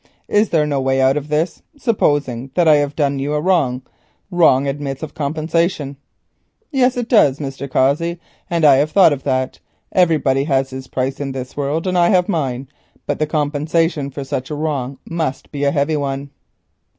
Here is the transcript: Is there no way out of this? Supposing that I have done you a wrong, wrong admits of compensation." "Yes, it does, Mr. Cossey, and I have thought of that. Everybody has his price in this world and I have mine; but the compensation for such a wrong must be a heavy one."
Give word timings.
Is 0.27 0.49
there 0.49 0.65
no 0.65 0.81
way 0.81 0.99
out 0.99 1.15
of 1.15 1.27
this? 1.27 1.61
Supposing 1.77 2.49
that 2.55 2.67
I 2.67 2.77
have 2.77 2.95
done 2.95 3.19
you 3.19 3.35
a 3.35 3.39
wrong, 3.39 3.83
wrong 4.31 4.67
admits 4.67 5.03
of 5.03 5.13
compensation." 5.13 5.95
"Yes, 6.71 6.97
it 6.97 7.07
does, 7.07 7.37
Mr. 7.37 7.69
Cossey, 7.69 8.19
and 8.49 8.65
I 8.65 8.77
have 8.77 8.89
thought 8.89 9.13
of 9.13 9.21
that. 9.25 9.59
Everybody 9.91 10.45
has 10.45 10.71
his 10.71 10.87
price 10.87 11.19
in 11.19 11.33
this 11.33 11.55
world 11.55 11.85
and 11.85 11.99
I 11.99 12.09
have 12.09 12.27
mine; 12.27 12.67
but 13.05 13.19
the 13.19 13.27
compensation 13.27 14.09
for 14.09 14.23
such 14.23 14.49
a 14.49 14.55
wrong 14.55 14.97
must 15.07 15.51
be 15.51 15.65
a 15.65 15.71
heavy 15.71 15.97
one." 15.97 16.31